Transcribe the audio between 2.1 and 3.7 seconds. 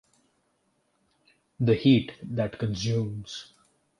that consumes!